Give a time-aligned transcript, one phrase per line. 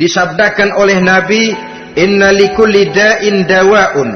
[0.00, 1.52] disabdakan oleh Nabi
[2.00, 4.10] inna likulli da'in dawa'un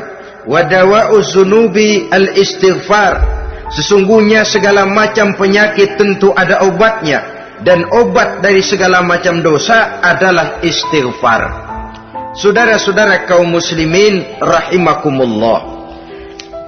[0.48, 3.44] wa dawa'u zunubi al-istighfar.
[3.68, 7.20] Sesungguhnya segala macam penyakit tentu ada obatnya
[7.64, 11.42] dan obat dari segala macam dosa adalah istighfar.
[12.34, 15.74] Saudara-saudara kaum muslimin rahimakumullah.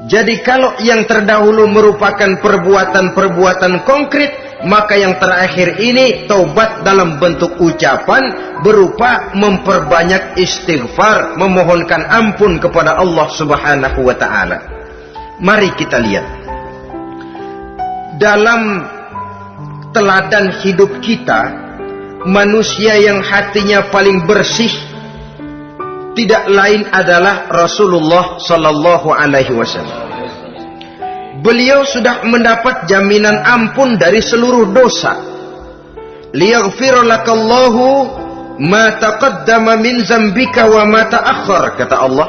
[0.06, 8.34] Jadi kalau yang terdahulu merupakan perbuatan-perbuatan konkret, maka yang terakhir ini taubat dalam bentuk ucapan
[8.66, 14.58] berupa memperbanyak istighfar, memohonkan ampun kepada Allah Subhanahu wa taala.
[15.38, 16.26] Mari kita lihat.
[18.16, 18.82] Dalam
[19.94, 21.52] teladan hidup kita,
[22.26, 24.72] manusia yang hatinya paling bersih
[26.16, 30.05] tidak lain adalah Rasulullah sallallahu alaihi wasallam.
[31.44, 35.20] Beliau sudah mendapat jaminan ampun dari seluruh dosa.
[36.32, 36.96] Liyaghfir
[38.60, 42.28] ma taqaddama min zambika wa ma kata Allah.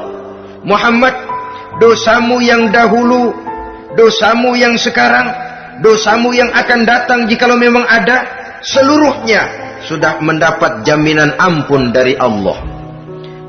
[0.68, 1.16] Muhammad,
[1.80, 3.32] dosamu yang dahulu,
[3.96, 5.32] dosamu yang sekarang,
[5.80, 8.28] dosamu yang akan datang jikalau memang ada,
[8.60, 9.48] seluruhnya
[9.88, 12.60] sudah mendapat jaminan ampun dari Allah.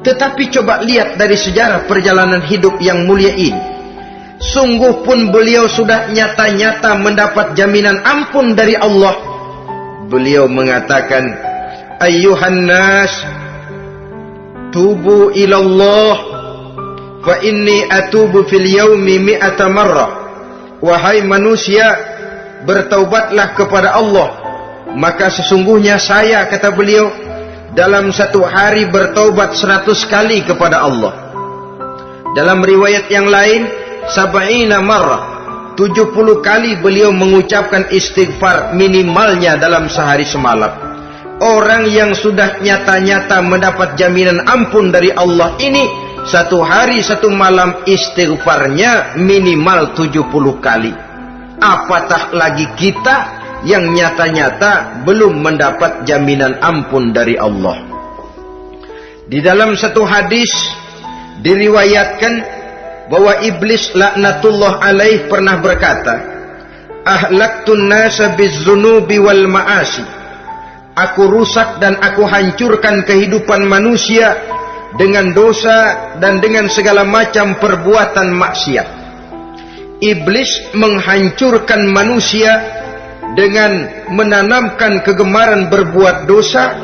[0.07, 3.78] Tetapi coba lihat dari sejarah perjalanan hidup yang mulia ini.
[4.39, 9.19] Sungguh pun beliau sudah nyata-nyata mendapat jaminan ampun dari Allah.
[10.07, 11.27] Beliau mengatakan,
[11.99, 13.11] Ayyuhan nas,
[14.71, 16.15] tubu ilallah,
[17.27, 20.11] fa inni atubu fil yaumi mi'ata marrah.
[20.79, 21.99] Wahai manusia,
[22.63, 24.39] bertaubatlah kepada Allah.
[24.95, 27.11] Maka sesungguhnya saya, kata beliau,
[27.75, 31.35] dalam satu hari bertaubat seratus kali kepada Allah.
[32.39, 35.23] Dalam riwayat yang lain, sab'ina marrah,
[35.77, 40.73] tujuh puluh kali beliau mengucapkan istighfar minimalnya dalam sehari semalam.
[41.39, 45.87] Orang yang sudah nyata-nyata mendapat jaminan ampun dari Allah ini,
[46.27, 50.91] satu hari satu malam istighfarnya minimal tujuh puluh kali.
[51.63, 53.17] Apatah lagi kita
[53.63, 57.87] yang nyata-nyata belum mendapat jaminan ampun dari Allah.
[59.31, 60.51] Di dalam satu hadis
[61.39, 62.58] diriwayatkan
[63.09, 66.15] bahwa iblis laknatullah alaih pernah berkata,
[67.05, 70.05] "Ahlaktun nasa bizzunubi wal ma'asi."
[70.99, 74.35] Aku rusak dan aku hancurkan kehidupan manusia
[74.99, 78.89] dengan dosa dan dengan segala macam perbuatan maksiat.
[79.99, 82.51] Iblis menghancurkan manusia
[83.39, 86.75] dengan menanamkan kegemaran berbuat dosa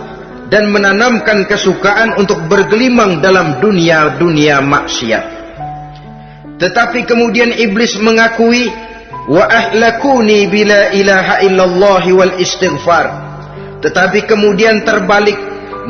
[0.46, 5.43] dan menanamkan kesukaan untuk bergelimang dalam dunia-dunia maksiat.
[6.58, 8.70] Tetapi kemudian iblis mengakui
[9.26, 13.06] wa ahlakuni bila ilaha illallah wal istighfar.
[13.82, 15.36] Tetapi kemudian terbalik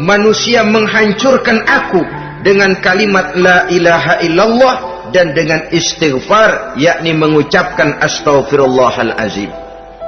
[0.01, 2.03] manusia menghancurkan aku
[2.43, 4.75] dengan kalimat la ilaha illallah
[5.15, 9.53] dan dengan istighfar yakni mengucapkan astaghfirullahal azim.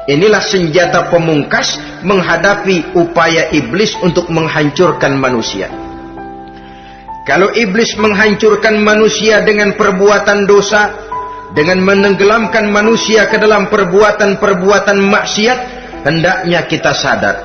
[0.06, 5.66] Inilah senjata pemungkas menghadapi upaya iblis untuk menghancurkan manusia.
[7.26, 10.94] Kalau iblis menghancurkan manusia dengan perbuatan dosa,
[11.58, 15.58] dengan menenggelamkan manusia ke dalam perbuatan-perbuatan maksiat,
[16.06, 17.36] hendaknya kita sadar.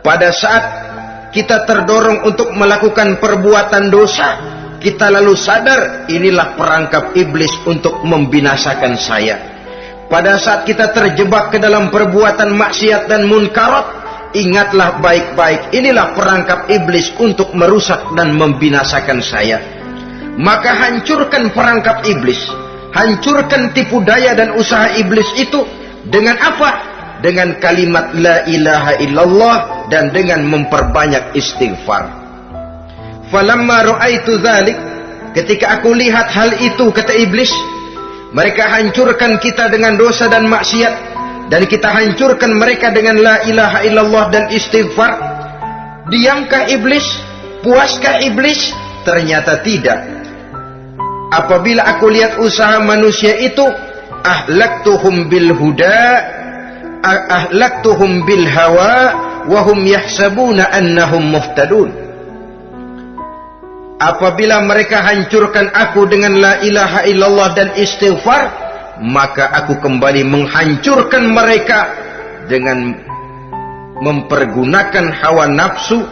[0.00, 0.64] Pada saat
[1.36, 4.28] kita terdorong untuk melakukan perbuatan dosa,
[4.80, 9.60] kita lalu sadar inilah perangkap iblis untuk membinasakan saya
[10.10, 13.99] pada saat kita terjebak ke dalam perbuatan maksiat dan munkarat,
[14.36, 19.58] ingatlah baik-baik inilah perangkap iblis untuk merusak dan membinasakan saya.
[20.40, 22.38] Maka hancurkan perangkap iblis,
[22.94, 25.66] hancurkan tipu daya dan usaha iblis itu
[26.06, 26.70] dengan apa?
[27.20, 29.56] Dengan kalimat la ilaha illallah
[29.92, 32.08] dan dengan memperbanyak istighfar.
[33.28, 34.78] Falamma ra'aitu dzalik,
[35.36, 37.52] ketika aku lihat hal itu kata iblis,
[38.32, 41.19] mereka hancurkan kita dengan dosa dan maksiat
[41.50, 45.18] dan kita hancurkan mereka dengan la ilaha illallah dan istighfar.
[46.06, 47.02] Diamkah iblis?
[47.66, 48.70] Puaskah iblis?
[49.02, 49.98] Ternyata tidak.
[51.34, 53.66] Apabila aku lihat usaha manusia itu,
[54.22, 56.02] ahlaktuhum bil huda,
[57.02, 59.14] ahlaktuhum bil hawa,
[59.50, 61.90] wahum yahsabuna annahum muhtadun.
[64.00, 68.59] Apabila mereka hancurkan aku dengan la ilaha illallah dan istighfar,
[69.00, 71.88] maka aku kembali menghancurkan mereka
[72.46, 72.92] dengan
[74.00, 76.04] mempergunakan hawa nafsu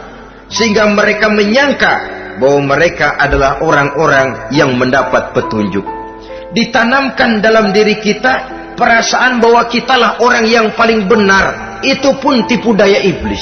[0.49, 1.93] sehingga mereka menyangka
[2.41, 5.85] bahwa mereka adalah orang-orang yang mendapat petunjuk.
[6.49, 11.77] Ditanamkan dalam diri kita perasaan bahwa kitalah orang yang paling benar.
[11.85, 13.39] Itu pun tipu daya iblis.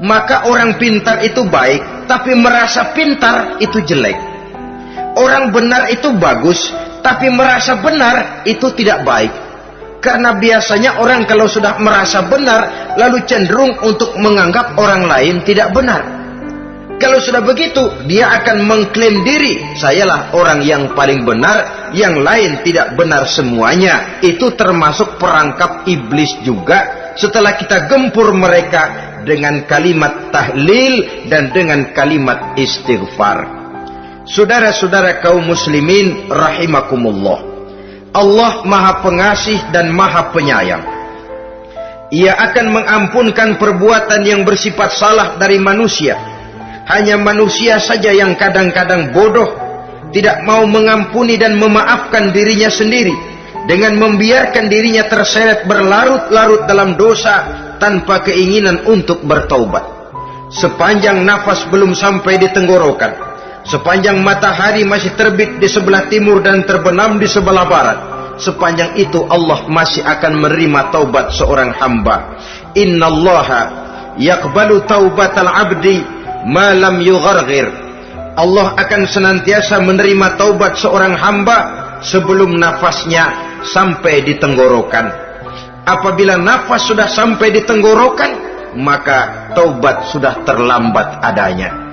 [0.00, 4.16] Maka orang pintar itu baik, tapi merasa pintar itu jelek.
[5.16, 6.68] Orang benar itu bagus,
[7.06, 9.30] tapi merasa benar itu tidak baik.
[10.02, 16.02] Karena biasanya orang kalau sudah merasa benar, lalu cenderung untuk menganggap orang lain tidak benar.
[16.96, 22.96] Kalau sudah begitu, dia akan mengklaim diri, sayalah orang yang paling benar, yang lain tidak
[22.96, 24.18] benar semuanya.
[24.24, 32.56] Itu termasuk perangkap iblis juga setelah kita gempur mereka dengan kalimat tahlil dan dengan kalimat
[32.56, 33.55] istighfar.
[34.26, 37.46] Saudara-saudara kaum muslimin rahimakumullah.
[38.10, 40.84] Allah Maha Pengasih dan Maha Penyayang.
[42.10, 46.36] Ia akan mengampunkan perbuatan yang bersifat salah dari manusia
[46.86, 49.50] hanya manusia saja yang kadang-kadang bodoh,
[50.14, 53.12] tidak mau mengampuni dan memaafkan dirinya sendiri
[53.66, 57.42] dengan membiarkan dirinya terseret berlarut-larut dalam dosa
[57.82, 59.82] tanpa keinginan untuk bertaubat.
[60.54, 63.35] Sepanjang nafas belum sampai di tenggorokan,
[63.66, 67.98] sepanjang matahari masih terbit di sebelah timur dan terbenam di sebelah barat,
[68.38, 72.38] sepanjang itu Allah masih akan menerima taubat seorang hamba.
[72.78, 73.62] Innallaha
[74.16, 76.00] yaqbalu taubatal abdi
[76.46, 77.68] malam yughargir
[78.36, 81.58] Allah akan senantiasa menerima taubat seorang hamba
[82.04, 83.32] sebelum nafasnya
[83.64, 85.08] sampai di tenggorokan.
[85.88, 88.44] Apabila nafas sudah sampai di tenggorokan
[88.76, 91.85] maka taubat sudah terlambat adanya